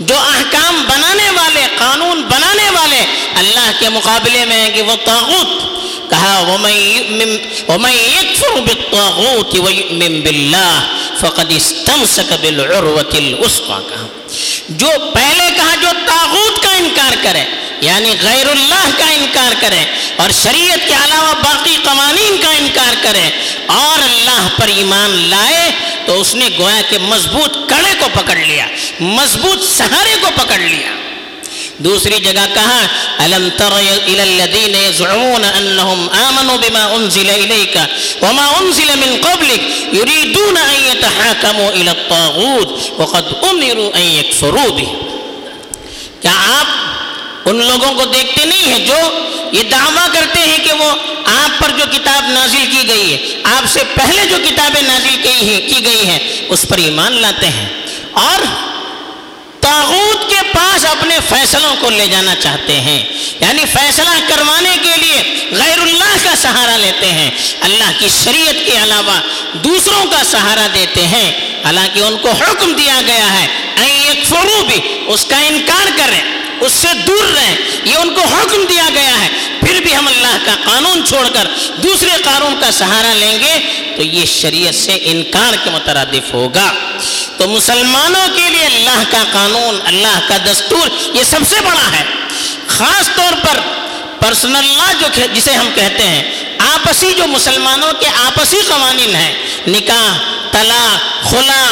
جو 0.00 0.14
احکام 0.18 0.84
بنانے 0.88 1.30
والے، 1.30 1.66
قانون 1.78 2.22
بنانے 2.22 2.70
والے 2.70 3.04
اللہ 3.34 3.70
کے 3.78 3.88
مقابلے 3.88 4.44
میں 4.44 4.64
ہے 4.64 4.70
کہ 4.70 4.82
وہ 4.82 4.96
تاغوت 5.04 5.72
کہا، 6.10 6.38
وَمَن 7.68 7.92
يَكْفُرُ 7.92 8.60
بِالطَّاغُوتِ 8.60 9.58
وَيُؤْمِن 9.58 10.20
بِاللَّهِ 10.20 10.84
فَقَدْ 11.20 11.52
اسْتَمْسَكَ 11.56 12.34
بِالْعُرْوَةِ 12.40 13.34
کہا 13.66 14.06
جو 14.78 14.88
پہلے 15.14 15.48
کہا 15.56 15.74
جو 15.80 15.88
تاغوت 16.06 16.62
کا 16.62 16.72
انکار 16.76 17.14
کرے 17.22 17.44
یعنی 17.82 18.10
غیر 18.22 18.48
اللہ 18.48 18.88
کا 18.98 19.08
انکار 19.10 19.52
کرے، 19.60 19.84
اور 20.22 20.30
شریعت 20.42 20.86
کے 20.88 20.94
علاوہ 20.94 21.32
باقی 21.42 21.76
قوانین 21.84 22.36
کا 22.42 22.50
انکار 22.58 22.94
کرے، 23.02 23.28
اور 23.76 24.02
اللہ 24.02 24.48
پر 24.58 24.68
ایمان 24.76 25.10
لائے، 25.30 25.70
تو 26.06 26.20
اس 26.20 26.34
نے 26.34 26.48
گویا 26.58 26.80
کہ 26.90 26.98
مضبوط 27.08 27.56
کڑے 27.68 27.94
کو 28.00 28.08
پکڑ 28.14 28.36
لیا، 28.36 28.66
مضبوط 29.00 29.64
سہارے 29.76 30.16
کو 30.20 30.28
پکڑ 30.36 30.58
لیا۔ 30.58 30.92
دوسری 31.84 32.18
جگہ 32.24 32.46
کہا، 32.54 32.80
الم 33.18 33.48
تر 33.58 33.72
الى 33.72 34.22
الذين 34.22 34.74
يزعمون 34.74 35.44
انهم 35.44 36.08
امنوا 36.26 36.56
بما 36.56 36.84
انزل 36.96 37.30
اليك 37.30 37.76
وما 38.22 38.46
انزل 38.58 38.90
من 38.96 39.16
قبلك 39.22 39.62
يريدون 39.92 40.56
ان 40.56 40.82
يتحاكموا 41.32 41.70
الى 41.70 41.90
الطاغوت 41.90 43.00
وقد 43.00 43.44
امروا 43.50 43.90
ان 43.94 44.02
يكفروا 44.02 44.72
به. 44.72 44.92
کیا 46.20 46.60
آپ 46.60 46.66
ان 47.48 47.56
لوگوں 47.56 47.94
کو 47.94 48.04
دیکھتے 48.04 48.44
نہیں 48.44 48.72
ہیں 48.72 48.86
جو 48.86 48.96
یہ 49.52 49.62
دعویٰ 49.62 50.06
کرتے 50.12 50.40
ہیں 50.40 50.58
کہ 50.64 50.72
وہ 50.72 50.90
آپ 51.24 51.58
پر 51.58 51.68
جو 51.78 51.84
کتاب 51.92 52.28
نازل 52.28 52.64
کی 52.70 52.88
گئی 52.88 53.12
ہے، 53.12 53.40
آپ 53.44 53.62
سے 53.68 53.80
پہلے 53.94 54.26
جو 54.26 54.36
کتابیں 54.50 54.82
نازل 54.82 55.16
کی 55.68 55.84
گئی 55.84 56.06
ہیں، 56.06 56.18
اس 56.48 56.64
پر 56.68 56.76
ایمان 56.76 57.12
لاتے 57.12 57.46
ہیں۔ 57.46 57.68
اور 58.12 58.71
تاغوت 59.62 60.32
اپنے 60.90 61.18
فیصلوں 61.28 61.76
کو 61.80 61.90
لے 61.90 62.06
جانا 62.06 62.34
چاہتے 62.34 62.80
ہیں۔ 62.80 63.04
یعنی 63.40 63.64
فیصلہ 63.72 64.28
کروانے 64.28 64.76
کے 64.82 64.96
لیے 64.96 65.46
غیر 65.50 65.78
اللہ 65.78 66.16
کا 66.24 66.34
سہارا 66.36 66.76
لیتے 66.76 67.06
ہیں۔ 67.06 67.30
اللہ 67.60 67.90
کی 67.98 68.08
شریعت 68.24 68.66
کے 68.66 68.82
علاوہ 68.82 69.20
دوسروں 69.54 70.06
کا 70.06 70.24
سہارا 70.24 70.66
دیتے 70.74 71.06
ہیں۔ 71.06 71.32
حالانکہ 71.64 72.00
ان 72.00 72.18
کو 72.18 72.30
حکم 72.30 72.72
دیا 72.72 73.00
گیا 73.06 73.40
ہے 73.40 73.46
فرو 74.28 74.64
بھی 74.64 74.80
اس 75.06 75.24
کا 75.24 75.36
انکار 75.36 75.86
کریں، 75.96 76.22
اس 76.60 76.72
سے 76.72 76.88
دور 77.06 77.24
رہیں۔ 77.24 77.56
یہ 77.84 77.96
ان 77.96 78.14
کو 78.14 78.20
حکم 78.20 78.64
دیا 78.64 78.88
گیا 78.94 79.20
ہے۔ 79.20 79.28
پھر 79.60 79.80
بھی 79.80 79.96
ہم 79.96 80.06
اللہ 80.08 80.36
کا 80.44 80.54
قانون 80.64 81.06
چھوڑ 81.06 81.28
کر 81.28 81.48
دوسرے 81.82 82.10
قانون 82.24 82.54
کا 82.60 82.70
سہارا 82.70 83.12
لیں 83.12 83.38
گے 83.38 83.60
تو 83.96 84.02
یہ 84.02 84.24
شریعت 84.24 84.74
سے 84.74 84.98
انکار 85.02 85.54
کے 85.64 85.70
مترادف 85.70 86.34
ہوگا۔ 86.34 86.72
تو 87.42 87.48
مسلمانوں 87.48 88.28
کے 88.34 88.50
لیے 88.50 88.64
اللہ 88.64 89.02
کا 89.10 89.24
قانون، 89.32 89.80
اللہ 89.84 90.20
کا 90.28 90.36
دستور 90.36 90.88
یہ 91.14 91.22
سب 91.24 91.38
سے 91.48 91.56
بڑا 91.60 91.98
ہے۔ 91.98 92.04
خاص 92.66 93.06
طور 93.16 93.32
پر 93.32 93.60
پرسنل 94.20 94.78
لا 94.78 94.92
جو 95.00 95.06
جسے 95.32 95.52
ہم 95.52 95.68
کہتے 95.74 96.02
ہیں، 96.02 96.22
آپسی 96.58 97.12
جو 97.12 97.26
مسلمانوں 97.26 97.92
کے 97.92 98.06
آپسی 98.26 98.56
قوانین 98.68 99.16
ہیں، 99.16 99.32
نکاح، 99.66 100.18
طلاق، 100.50 101.30
خلا، 101.30 101.64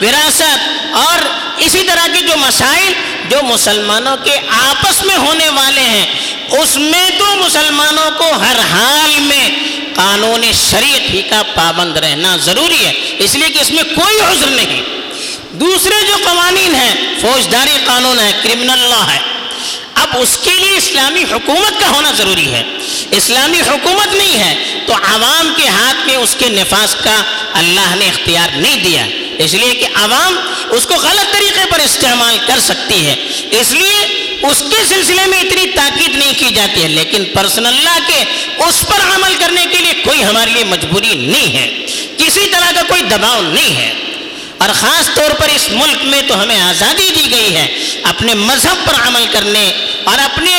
وراثت 0.00 0.58
اور 0.92 1.18
اسی 1.56 1.82
طرح 1.82 2.06
کے 2.14 2.20
جو 2.20 2.36
مسائل 2.36 2.92
جو 3.28 3.36
مسلمانوں 3.42 4.16
کے 4.16 4.36
آپس 4.48 5.02
میں 5.02 5.16
ہونے 5.16 5.48
والے 5.48 5.80
ہیں، 5.80 6.06
اس 6.50 6.76
میں 6.76 7.10
تو 7.18 7.36
مسلمانوں 7.36 8.10
کو 8.18 8.32
ہر 8.32 8.58
حال 8.58 9.20
میں 9.20 9.48
قانون 9.94 10.52
شریعت 10.70 11.00
ہی 11.00 11.22
کا 11.22 11.42
پابند 11.54 11.96
رہنا 11.96 12.36
ضروری 12.36 12.86
ہے۔ 12.86 12.92
اس 13.18 13.34
لیے 13.34 13.48
کہ 13.48 13.58
اس 13.58 13.70
میں 13.70 13.82
کوئی 13.82 14.20
عذر 14.20 14.46
نہیں۔ 14.46 14.82
دوسرے 15.60 16.06
جو 16.06 16.16
قوانین 16.24 16.74
ہیں، 16.74 16.94
فوجداری 17.20 17.78
قانون 17.84 18.18
ہے 18.18 18.32
کرمنل 18.42 18.78
لا 18.78 19.14
ہے۔ 19.14 19.18
اب 19.94 20.08
اس 20.14 20.38
کے 20.42 20.50
لیے 20.50 20.76
اسلامی 20.76 21.22
حکومت 21.32 21.80
کا 21.80 21.88
ہونا 21.88 22.12
ضروری 22.12 22.52
ہے۔ 22.52 22.62
اسلامی 23.10 23.60
حکومت 23.60 24.14
نہیں 24.14 24.38
ہے 24.38 24.80
تو 24.86 24.94
عوام 24.94 25.54
کے 25.56 25.68
ہاتھ 25.68 26.06
میں 26.06 26.16
اس 26.16 26.36
کے 26.38 26.48
نفاذ 26.48 26.94
کا 26.94 27.22
اللہ 27.52 27.94
نے 27.94 28.08
اختیار 28.08 28.56
نہیں 28.56 28.76
دیا۔ 28.76 29.06
اس 29.38 29.54
لیے 29.54 29.74
کہ 29.74 29.86
عوام 29.94 30.36
اس 30.70 30.86
کو 30.86 30.94
غلط 30.94 31.32
طریقے 31.32 31.64
پر 31.70 31.80
استعمال 31.80 32.38
کر 32.46 32.60
سکتی 32.60 33.06
ہے۔ 33.06 33.14
اس 33.50 33.72
لیے 33.72 34.26
اس 34.42 34.62
کے 34.70 34.84
سلسلے 34.88 35.26
میں 35.26 35.40
اتنی 35.40 35.66
تاکید 35.66 36.16
نہیں 36.16 36.34
کی 36.38 36.54
جاتی 36.54 36.82
ہے، 36.82 36.88
لیکن 36.88 37.24
پرسن 37.24 37.66
اللہ 37.66 37.98
کے 38.06 38.24
اس 38.58 38.84
پر 38.88 39.14
عمل 39.14 39.34
کرنے 39.34 39.66
کے 39.70 39.78
لیے 39.78 39.92
کوئی 40.04 40.24
ہمارے 40.24 40.50
لیے 40.50 40.64
مجبوری 40.64 41.14
نہیں 41.14 41.52
ہے۔ 41.54 41.86
کسی 42.18 42.46
طرح 42.52 42.72
کا 42.74 42.82
کوئی 42.82 43.02
دباؤ 43.02 43.42
نہیں 43.42 43.76
ہے۔ 43.76 43.92
اور 44.66 44.74
خاص 44.74 45.08
طور 45.14 45.30
پر 45.30 45.48
اس 45.48 45.68
ملک 45.70 46.04
میں 46.04 46.22
تو 46.28 46.42
ہمیں 46.42 46.60
آزادی 46.60 47.10
دی 47.16 47.30
گئی 47.30 47.54
ہے۔ 47.56 47.66
اپنے 48.02 48.34
مذہب 48.34 48.86
پر 48.86 48.94
عمل 49.06 49.26
کرنے 49.32 49.64
اور 50.04 50.18
اپنے 50.18 50.54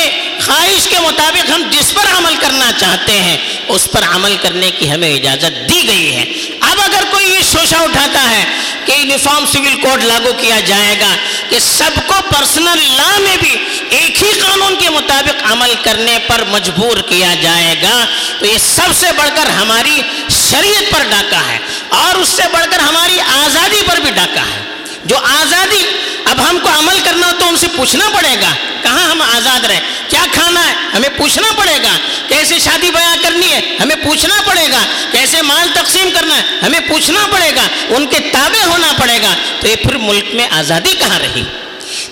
خواہش 0.45 0.87
کے 0.87 0.99
مطابق 0.99 1.49
ہم 1.49 1.63
جس 1.71 1.93
پر 1.93 2.05
عمل 2.17 2.35
کرنا 2.39 2.71
چاہتے 2.77 3.11
ہیں، 3.11 3.37
اس 3.67 3.87
پر 3.91 4.03
عمل 4.15 4.35
کرنے 4.41 4.71
کی 4.71 4.91
ہمیں 4.91 5.13
اجازت 5.13 5.69
دی 5.69 5.87
گئی 5.87 6.15
ہے 6.15 6.23
اب 6.59 6.79
اگر 6.83 7.03
کوئی 7.11 7.29
یہ 7.29 7.41
شوشہ 7.57 7.75
اٹھاتا 7.75 8.29
ہے 8.29 8.43
کہ 8.85 8.91
یونیفارم 8.91 9.45
سول 9.45 9.75
کوڈ 9.81 10.03
لاگو 10.03 10.33
کیا 10.33 10.59
جائے 10.59 10.95
گا 10.99 11.15
کہ 11.49 11.59
سب 11.59 11.91
کو 12.07 12.13
پرسنل 12.29 12.79
لا 12.97 13.19
میں 13.19 13.37
بھی 13.37 13.55
ایک 13.89 14.23
ہی 14.23 14.31
قانون 14.39 14.75
کے 14.79 14.89
مطابق 14.89 15.51
عمل 15.51 15.73
کرنے 15.83 16.17
پر 16.27 16.43
مجبور 16.47 16.97
کیا 16.97 17.35
جائے 17.41 17.75
گا۔ 17.81 18.05
تو 18.39 18.45
یہ 18.45 18.57
سب 18.57 18.89
سے 18.99 19.07
بڑھ 19.17 19.29
کر 19.35 19.49
ہماری 19.49 20.01
شریعت 20.29 20.91
پر 20.91 21.03
ڈاکہ 21.09 21.49
ہے 21.49 21.57
اور 21.89 22.15
اس 22.15 22.29
سے 22.29 22.41
بڑھ 22.51 22.65
کر 22.71 22.79
ہماری 22.79 23.19
آزادی 23.21 23.81
پر 23.85 23.97
بھی 23.97 24.11
ڈاکہ 24.11 24.39
ہے۔ 24.39 24.63
جو 25.05 25.15
آزادی 25.17 25.83
اب 26.29 26.49
ہم 26.49 26.57
کو 26.63 26.69
عمل 26.79 26.99
کرنا 27.03 27.31
تو 27.39 27.47
ان 27.47 27.57
سے 27.57 27.67
پوچھنا 27.75 28.09
پڑے 28.09 28.35
گا، 28.41 28.53
کہاں 28.81 29.11
ہم 29.11 29.21
آزاد 29.21 29.65
رہیں 29.65 29.79
کیا 30.07 30.25
کھانا 30.31 30.67
ہے؟ 30.67 30.73
ہمیں 30.93 31.09
پوچھنا 31.17 31.47
پڑے 31.57 31.77
گا۔ 31.83 31.97
کیسے 32.27 32.59
شادی 32.59 32.91
بیاہ 32.91 33.15
کرنی 33.23 33.53
ہے؟ 33.53 33.77
ہمیں 33.79 33.95
پوچھنا 33.95 34.35
پڑے 34.45 34.67
گا۔ 34.71 34.79
کیسے 35.11 35.41
مال 35.41 35.69
تقسیم 35.73 36.09
کرنا 36.13 36.37
ہے؟ 36.37 36.41
ہمیں 36.63 36.79
پوچھنا 36.79 37.27
پڑے 37.31 37.51
گا۔ 37.55 37.67
ان 37.89 38.07
کے 38.07 38.19
تابع 38.19 38.65
ہونا 38.67 38.93
پڑے 38.99 39.21
گا۔ 39.21 39.35
تو 39.59 39.67
یہ 39.67 39.75
پھر 39.75 39.97
ملک 39.97 40.25
میں 40.33 40.47
آزادی 40.51 40.93
کہاں 40.99 41.19
رہی؟ 41.19 41.43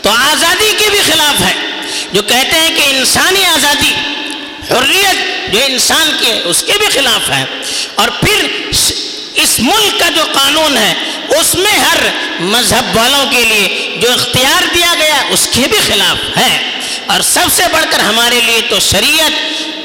تو 0.01 0.09
آزادی 0.09 0.73
کے 0.77 0.89
بھی 0.89 0.99
خلاف 0.99 1.41
ہے۔ 1.41 1.53
جو 2.11 2.21
کہتے 2.21 2.55
ہیں 2.55 2.75
کہ 2.75 2.97
انسانی 2.97 3.45
آزادی، 3.45 3.93
حریت 4.71 5.51
جو 5.53 5.59
انسان 5.65 6.11
کے 6.19 6.41
اس 6.45 6.63
کے 6.63 6.73
بھی 6.79 6.87
خلاف 6.87 7.29
ہے۔ 7.29 7.45
اور 7.95 8.07
پھر 8.07 8.47
اس 9.35 9.59
ملک 9.59 9.99
کا 9.99 10.09
جو 10.09 10.23
قانون 10.33 10.77
ہے، 10.77 10.93
اس 11.39 11.55
میں 11.55 11.71
ہر 11.71 11.97
مذہب 12.39 12.97
والوں 12.97 13.25
کے 13.31 13.45
لیے 13.45 13.97
جو 14.01 14.11
اختیار 14.11 14.73
دیا 14.73 14.93
گیا، 14.99 15.23
اس 15.29 15.49
کے 15.51 15.61
بھی 15.67 15.79
خلاف 15.87 16.37
ہے۔ 16.37 16.79
اور 17.07 17.21
سب 17.21 17.45
سے 17.51 17.63
بڑھ 17.71 17.85
کر 17.91 17.99
ہمارے 17.99 18.41
لیے 18.41 18.61
تو 18.69 18.79
شریعت 18.79 19.31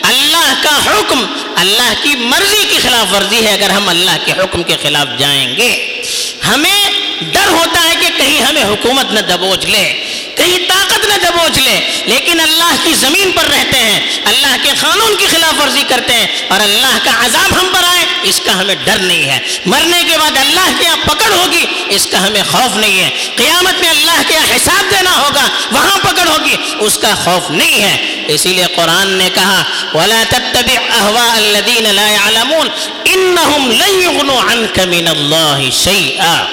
اللہ 0.02 0.54
کا 0.62 0.78
حکم، 0.86 1.26
اللہ 1.56 1.92
کی 2.02 2.14
مرضی 2.16 2.66
کی 2.68 2.78
خلاف 2.82 3.14
ورزی 3.14 3.46
ہے۔ 3.46 3.52
اگر 3.52 3.70
ہم 3.70 3.88
اللہ 3.88 4.16
کے 4.24 4.32
حکم 4.32 4.62
کے 4.62 4.76
خلاف 4.82 5.06
جائیں 5.18 5.56
گے، 5.56 6.02
ہمیں 6.48 6.90
ڈر 7.20 7.48
ہوتا 7.48 7.82
ہے 7.84 7.94
کہ 8.00 8.08
کہیں 8.16 8.42
ہمیں 8.42 8.64
حکومت 8.64 9.12
نہ 9.12 9.20
دبوچ 9.20 9.66
لے۔ 9.66 9.99
کہیں 10.40 10.58
طاقت 10.68 11.06
نہ 11.06 11.14
دبوچ 11.14 11.58
لے۔ 11.58 12.02
لیکن 12.06 12.40
اللہ 12.40 12.74
کی 12.84 12.94
زمین 12.94 13.32
پر 13.32 13.44
رہتے 13.44 13.78
ہیں، 13.78 14.00
اللہ 14.24 14.56
کے 14.62 14.70
قانون 14.80 15.16
کی 15.16 15.26
خلاف 15.26 15.60
ورزی 15.60 15.82
کرتے 15.88 16.12
ہیں 16.12 16.26
اور 16.48 16.60
اللہ 16.60 16.98
کا 17.04 17.10
عذاب 17.26 17.60
ہم 17.60 17.66
پر 17.72 17.84
آئے، 17.84 18.04
اس 18.22 18.40
کا 18.44 18.60
ہمیں 18.60 18.74
ڈر 18.74 18.98
نہیں 18.98 19.24
ہے۔ 19.24 19.38
مرنے 19.66 20.04
کے 20.10 20.18
بعد 20.18 20.30
اللہ 20.36 20.70
کے 20.78 20.84
یہاں 20.84 20.96
پکڑ 20.96 21.32
ہوگی، 21.32 21.66
اس 21.88 22.06
کا 22.06 22.26
ہمیں 22.26 22.42
خوف 22.50 22.76
نہیں 22.76 23.04
ہے۔ 23.04 23.10
قیامت 23.36 23.80
میں 23.80 23.88
اللہ 23.88 24.22
کے 24.28 24.34
یہاں 24.34 24.56
حساب 24.56 24.90
دینا 24.90 25.16
ہوگا، 25.16 25.48
وہاں 25.72 25.98
پکڑ 25.98 26.28
ہوگی، 26.28 26.56
اس 26.78 26.98
کا 26.98 27.14
خوف 27.14 27.50
نہیں 27.50 27.82
ہے۔ 27.82 28.22
اسی 28.28 28.48
لیے 28.48 28.66
قرآن 28.76 29.08
نے 29.08 29.30
کہا، 29.34 29.64
وَلَا 29.94 30.22
تَتَّبِعْ 30.28 30.76
أَهْوَاءَ 30.76 31.36
الَّذِينَ 31.36 31.88
لَا 31.88 32.08
يَعْلَمُونَ۔ 32.08 32.68
إِنَّهُمْ 33.08 33.72
لَن 33.72 34.02
يُغْنُوا 34.02 34.52
عَنْكَ 34.52 34.80
مِنَ 34.80 35.10
اللَّهِ 35.10 35.70
شَيْئًا۔ 35.70 36.44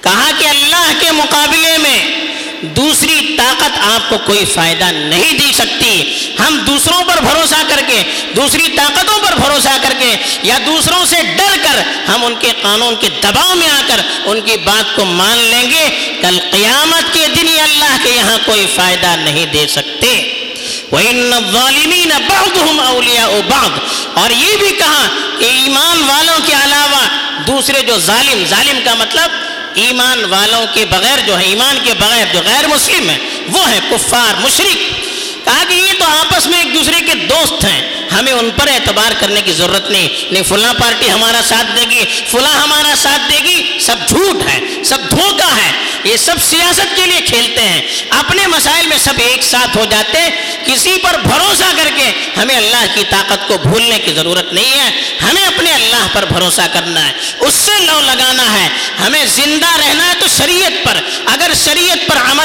کہا 0.00 0.30
کہ 0.38 0.44
اللہ 0.44 0.92
کے 1.00 1.10
مقابلے 1.10 1.78
میں 1.78 2.19
دوسری 2.62 3.34
طاقت 3.38 3.78
آپ 3.94 4.10
کو 4.10 4.18
کوئی 4.18 4.44
فائدہ 4.44 4.84
نہیں 4.84 5.32
دی 5.32 5.52
سکتی۔ 5.52 6.14
ہم 6.38 6.58
دوسروں 6.66 7.04
پر 7.04 7.22
بھروسہ 7.22 7.62
کر 7.68 7.80
کے، 7.86 8.02
دوسری 8.36 8.68
طاقتوں 8.76 9.18
پر 9.26 9.32
بھروسہ 9.32 9.78
کر 9.82 9.92
کے 9.98 10.16
یا 10.42 10.58
دوسروں 10.66 11.04
سے 11.04 11.16
ڈر 11.36 11.56
کر 11.62 11.82
ہم 12.08 12.24
ان 12.24 12.34
کے 12.40 12.48
قانون 12.62 12.94
کے 13.00 13.08
دباؤ 13.22 13.54
میں 13.54 13.68
آ 13.68 13.80
کر 13.86 14.00
ان 14.24 14.40
کی 14.40 14.56
بات 14.64 14.96
کو 14.96 15.04
مان 15.04 15.38
لیں 15.38 15.70
گے۔ 15.70 16.14
کل 16.22 16.38
قیامت 16.50 17.14
کے 17.14 17.26
دن 17.36 17.48
ہی 17.48 17.60
اللہ 17.60 17.96
کے 18.02 18.10
یہاں 18.10 18.38
کوئی 18.44 18.66
فائدہ 18.74 19.16
نہیں 19.16 19.46
دے 19.46 19.66
سکتے۔ 19.66 20.36
وَإِنَّ 20.92 21.36
الظَّالِمِينَ 21.36 22.14
بَعْضُهُمْ 22.14 22.88
أَوْلِيَاءُ 22.88 23.32
بَعْض۔ 23.48 23.70
اور 24.14 24.30
یہ 24.30 24.56
بھی 24.56 24.70
کہا 24.70 25.08
کہ 25.38 25.44
ایمان 25.44 26.02
والوں 26.02 26.38
کے 26.46 26.52
علاوہ 26.52 27.06
دوسرے 27.46 27.80
جو 27.80 27.98
ظالم 27.98 28.44
ظالم 28.48 28.78
کا 28.84 28.94
مطلب 28.94 29.30
ایمان 29.74 30.24
والوں 30.24 30.66
کے 30.74 30.84
بغیر 30.84 31.18
جو 31.26 31.38
ہے، 31.38 31.44
ایمان 31.44 31.78
کے 31.84 31.92
بغیر 31.94 32.26
جو 32.32 32.40
غیر 32.44 32.66
مسلم 32.68 33.10
ہیں، 33.10 33.18
وہ 33.52 33.70
ہیں 33.70 33.80
کفار 33.90 34.34
مشرق 34.40 34.76
کہا 35.44 35.64
کہ 35.68 35.74
یہ 35.74 35.92
تو 35.98 36.04
آپس 36.04 36.46
میں 36.46 36.58
ایک 36.58 36.74
دوسرے 36.74 37.00
کے 37.06 37.14
دوست 37.14 37.64
ہیں۔ 37.64 37.99
ہمیں 38.12 38.32
ان 38.32 38.50
پر 38.50 38.68
اعتبار 38.68 39.12
کرنے 39.20 39.42
کی 39.42 39.52
ضرورت 39.52 39.90
نہیں۔ 39.90 40.32
نہیں، 40.32 40.42
فلاں 40.42 40.74
پارٹی 40.74 41.10
ہمارا 41.10 41.40
ساتھ 41.44 41.66
دے 41.76 41.84
گی، 41.90 42.04
فلاں 42.30 42.60
ہمارا 42.60 42.94
ساتھ 42.96 43.32
دے 43.32 43.38
گی، 43.44 43.78
سب 43.80 43.96
جھوٹ 44.08 44.42
ہے، 44.50 44.60
سب 44.84 44.98
دھوکہ 45.10 45.54
ہے۔ 45.56 45.72
یہ 46.04 46.16
سب 46.16 46.34
سیاست 46.50 46.96
کے 46.96 47.06
لیے 47.06 47.20
کھیلتے 47.20 47.60
ہیں۔ 47.60 47.82
اپنے 48.10 48.46
مسائل 48.46 48.86
میں 48.86 48.98
سب 48.98 49.12
ایک 49.16 49.42
ساتھ 49.42 49.76
ہو 49.76 49.84
جاتے، 49.90 50.18
کسی 50.66 50.96
پر 51.02 51.18
بھروسہ 51.18 51.76
کر 51.76 51.88
کے 51.96 52.12
ہمیں 52.36 52.56
اللہ 52.56 52.94
کی 52.94 53.04
طاقت 53.10 53.48
کو 53.48 53.58
بھولنے 53.58 53.98
کی 53.98 54.12
ضرورت 54.12 54.52
نہیں 54.52 54.80
ہے۔ 54.80 55.16
ہمیں 55.22 55.44
اپنے 55.44 55.72
اللہ 55.72 56.06
پر 56.12 56.24
بھروسہ 56.24 56.62
کرنا 56.72 57.08
ہے۔ 57.08 57.12
اس 57.40 57.54
سے 57.54 57.84
لو 57.84 58.00
لگانا 58.00 58.52
ہے۔ 58.52 58.68
ہمیں 59.06 59.24
زندہ 59.26 59.76
رہنا 59.76 60.08
ہے 60.08 60.14
تو 60.18 60.26
شریعت 60.38 60.84
پر۔ 60.84 60.96
اگر 61.26 61.50
شریعت 61.64 61.98
پر 62.08 62.16
عمل 62.30 62.39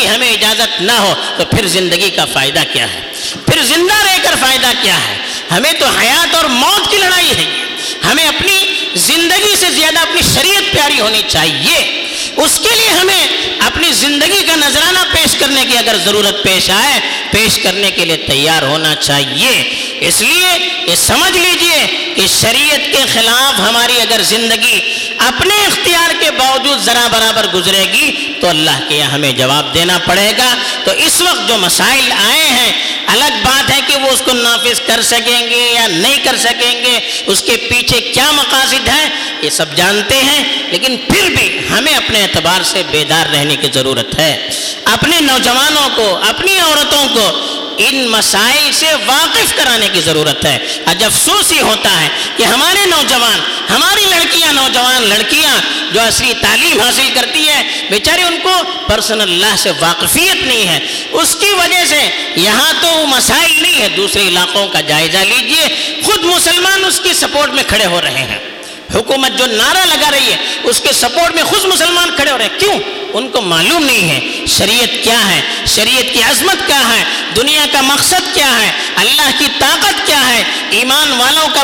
کی 0.00 0.08
ہمیں 0.08 0.32
اجازت 0.32 0.82
نہ 0.82 0.92
ہو 0.92 1.14
تو 1.36 1.44
پھر 1.44 1.66
زندگی 1.66 2.10
کا 2.10 2.24
فائدہ 2.24 2.60
کیا 2.72 2.94
ہے؟ 2.94 3.00
پھر 3.46 3.62
زندہ 3.62 4.06
رہ 4.06 4.18
کر 4.22 4.34
فائدہ 4.40 4.72
کیا 4.82 5.08
ہے؟ 5.08 5.16
ہمیں 5.50 5.72
تو 5.72 5.86
حیات 5.86 6.34
اور 6.34 6.44
موت 6.44 6.90
کی 6.90 6.96
لڑائی 6.96 7.30
ہے۔ 7.30 7.64
ہمیں 8.04 8.28
اپنی 8.28 8.74
زندگی 8.94 9.56
سے 9.56 9.70
زیادہ 9.70 9.98
اپنی 9.98 10.20
شریعت 10.34 10.72
پیاری 10.72 11.00
ہونی 11.00 11.22
چاہیے۔ 11.28 12.04
اس 12.36 12.60
کے 12.62 12.76
لیے 12.76 12.88
ہمیں 12.88 13.26
اپنی 13.60 13.92
زندگی 13.92 14.42
کا 14.46 14.56
نذرانہ 14.56 14.98
پیش 15.12 15.36
کرنے 15.36 15.64
کی 15.70 15.78
اگر 15.78 15.96
ضرورت 16.04 16.42
پیش 16.42 16.70
آئے، 16.70 17.00
پیش 17.30 17.58
کرنے 17.58 17.90
کے 17.90 18.04
لیے 18.04 18.16
تیار 18.16 18.62
ہونا 18.62 18.94
چاہیے۔ 18.94 19.74
اس 20.00 20.20
لیے 20.20 20.68
یہ 20.86 20.94
سمجھ 20.94 21.38
لیجیے 21.38 22.12
کہ 22.16 22.26
شریعت 22.40 22.92
کے 22.92 23.04
خلاف 23.12 23.60
ہماری 23.60 24.00
اگر 24.00 24.20
زندگی 24.22 24.97
اپنے 25.18 25.54
اختیار 25.66 26.10
کے 26.20 26.30
باوجود 26.30 26.78
ذرا 26.78 27.06
برابر 27.12 27.46
گزرے 27.54 27.84
گی 27.92 28.32
تو 28.40 28.48
اللہ 28.48 28.88
کے 28.88 28.96
یہاں 28.96 29.10
ہمیں 29.10 29.32
جواب 29.32 29.74
دینا 29.74 29.98
پڑے 29.98 30.32
گا۔ 30.38 30.56
تو 30.84 30.90
اس 30.90 31.20
وقت 31.20 31.48
جو 31.48 31.56
مسائل 31.58 32.12
آئے 32.12 32.46
ہیں، 32.46 32.72
الگ 33.06 33.44
بات 33.44 33.70
ہے 33.70 33.80
کہ 33.86 33.96
وہ 33.96 34.08
اس 34.08 34.22
کو 34.24 34.32
نافذ 34.32 34.80
کر 34.86 35.02
سکیں 35.02 35.50
گے 35.50 35.72
یا 35.74 35.86
نہیں 35.86 36.16
کر 36.24 36.36
سکیں 36.36 36.84
گے، 36.84 37.22
اس 37.26 37.42
کے 37.42 37.56
پیچھے 37.56 38.00
کیا 38.00 38.30
مقاصد 38.30 38.88
ہے 38.88 39.08
یہ 39.42 39.50
سب 39.50 39.76
جانتے 39.76 40.16
ہیں۔ 40.16 40.44
لیکن 40.70 40.96
پھر 40.96 41.30
بھی 41.30 41.58
ہمیں 41.70 41.94
اپنے 41.94 42.22
اعتبار 42.22 42.62
سے 42.62 42.82
بیدار 42.90 43.26
رہنے 43.26 43.56
کی 43.56 43.68
ضرورت 43.74 44.18
ہے۔ 44.18 44.48
اپنے 44.84 45.20
نوجوانوں 45.20 45.88
کو، 45.96 46.18
اپنی 46.28 46.58
عورتوں 46.58 47.08
کو 47.08 47.54
ان 47.78 48.08
مسائل 48.08 48.72
سے 48.72 48.86
واقف 49.06 49.56
کرانے 49.56 49.88
کی 49.88 50.00
ضرورت 50.00 50.44
ہے۔ 50.44 50.58
آج 50.86 51.04
افسوس 51.04 51.52
ہی 51.52 51.60
ہوتا 51.60 52.00
ہے 52.00 52.08
کہ 52.36 52.42
ہمارے 52.42 52.86
نوجوان، 52.86 53.40
ہماری 53.70 54.04
لڑکیاں، 54.04 54.52
نوجوان 54.52 55.02
لڑکیاں 55.02 55.60
جو 55.92 56.00
اصلی 56.00 56.34
تعلیم 56.40 56.80
حاصل 56.80 57.08
کرتی 57.14 57.48
ہے 57.48 57.86
بیچارے 57.90 58.22
ان 58.22 58.38
کو 58.42 58.52
پرسنل 58.88 59.20
اللہ 59.20 59.56
سے 59.56 59.70
واقفیت 59.80 60.46
نہیں 60.46 60.68
ہے۔ 60.68 60.78
اس 61.10 61.36
کی 61.40 61.52
وجہ 61.52 61.84
سے 61.86 62.32
یہاں 62.36 62.72
تو 62.80 62.88
وہ 62.88 63.06
مسائل 63.06 63.62
نہیں 63.62 63.82
ہے 63.82 63.88
دوسرے 63.88 64.22
علاقوں 64.22 64.66
کا 64.66 64.80
جائزہ 64.80 65.18
لیجیے۔ 65.18 65.92
خود 66.04 66.24
مسلمان 66.24 66.84
اس 66.84 67.00
کی 67.00 67.12
سپورٹ 67.12 67.52
میں 67.52 67.64
کھڑے 67.66 67.86
ہو 67.86 68.00
رہے 68.02 68.24
ہیں۔ 68.24 68.57
حکومت 68.94 69.38
جو 69.38 69.46
نعرہ 69.46 69.84
لگا 69.84 70.10
رہی 70.10 70.32
ہے، 70.32 70.36
اس 70.64 70.80
کے 70.80 70.92
سپورٹ 70.92 71.34
میں 71.34 71.42
خود 71.42 71.64
مسلمان 71.64 72.10
کھڑے 72.16 72.30
ہو 72.30 72.38
رہے 72.38 72.44
ہیں۔ 72.44 72.58
کیوں؟ 72.58 72.78
ان 73.12 73.28
کو 73.28 73.40
معلوم 73.40 73.84
نہیں 73.84 74.10
ہے 74.10 74.46
شریعت 74.46 75.04
کیا 75.04 75.30
ہے، 75.30 75.40
شریعت 75.66 76.14
کی 76.14 76.22
عظمت 76.22 76.66
کیا 76.66 76.80
ہے، 76.80 77.04
دنیا 77.36 77.66
کا 77.72 77.80
مقصد 77.80 78.34
کیا 78.34 78.60
ہے، 78.60 78.72
اللہ 78.96 79.30
کی 79.38 79.46
طاقت 79.58 80.06
کیا 80.06 80.28
ہے، 80.28 80.44
ایمان 80.70 81.12
والوں 81.12 81.48
کا 81.48 81.60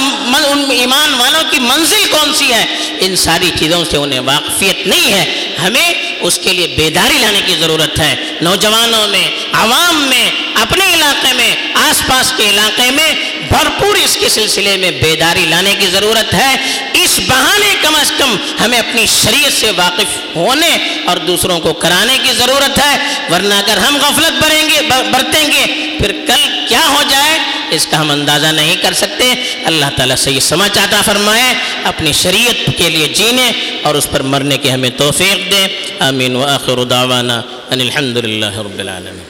ایمان 0.73 1.15
والوں 1.15 1.43
کی 1.51 1.59
منزل 1.59 2.05
کون 2.11 2.35
سی 2.35 2.53
ہے؟ 2.53 2.65
ان 3.01 3.17
ساری 3.17 3.51
چیزوں 3.59 3.85
سے 3.85 3.97
انہیں 3.97 4.21
واقفیت 4.21 4.87
نہیں 4.87 5.13
ہے۔ 5.13 5.57
ہمیں 5.63 5.93
اس 6.21 6.39
کے 6.39 6.53
لیے 6.53 6.67
بیداری 6.67 7.19
لانے 7.19 7.41
کی 7.47 7.55
ضرورت 7.55 8.01
ہے۔ 8.01 8.17
نوجوانوں 8.41 9.09
میں، 9.09 9.29
عوام 9.53 10.07
میں، 10.11 10.31
اپنے 10.55 10.95
علاقے 10.95 11.33
میں، 11.33 11.57
آس 11.75 12.03
پاس 12.07 12.33
کے 12.37 12.49
علاقے 12.49 12.91
میں 12.91 13.15
بھرپور 13.57 13.97
اس 13.97 14.17
کے 14.21 14.29
سلسلے 14.29 14.77
میں 14.77 14.91
بیداری 14.91 15.45
لانے 15.49 15.75
کی 15.79 15.87
ضرورت 15.87 16.35
ہے۔ 16.35 16.79
اس 16.95 17.21
بہانے 17.29 17.75
کم 17.83 17.95
از 17.95 18.13
کم 18.19 18.37
ہمیں 18.61 18.79
اپنی 18.79 19.07
شریعت 19.07 19.53
سے 19.53 19.71
واقف 19.77 20.37
ہونے 20.37 20.77
اور 21.07 21.17
دوسروں 21.17 21.61
کو 21.61 21.73
کرانے 21.73 22.19
کی 22.23 22.33
ضرورت 22.33 22.79
ہے۔ 22.79 22.97
ورنہ 23.31 23.55
اگر 23.55 23.77
ہم 23.77 23.97
غفلت 23.97 24.45
بریں 24.45 24.69
گے 24.69 24.81
برتیں 25.13 25.47
گے، 25.53 25.65
پھر 25.99 26.13
کل 26.27 26.67
کیا 26.69 26.87
ہو 26.89 27.03
جائے؟ 27.11 27.39
اس 27.71 27.87
کا 27.87 28.01
ہم 28.01 28.11
اندازہ 28.11 28.47
نہیں 28.47 28.77
کر 28.77 28.93
سکتے۔ 28.93 29.33
اللہ 29.65 29.87
تعالیٰ 29.97 30.17
سے 30.17 30.31
یہ 30.31 30.41
سمجھ 30.41 30.79
آتا 30.79 31.03
فرمائے۔ 31.03 31.55
اپنی 31.85 32.13
شریعت 32.13 32.71
کے 32.79 32.91
لیے 32.91 33.09
جینے 33.09 33.53
اور 33.83 33.95
اس 33.95 34.11
پر 34.11 34.21
مرنے 34.21 34.59
کے 34.59 34.71
ہمیں 34.71 34.91
توفیق 34.91 35.53
دے۔ 35.53 35.67
آمین۔ 35.99 36.37
و 36.37 36.45
آخر 36.45 36.85
دعوانا 36.85 37.43
ان 37.71 37.81
الحمد 37.81 38.17
للہ 38.17 38.59
رب 38.59 38.79
العالمین۔ 38.79 39.25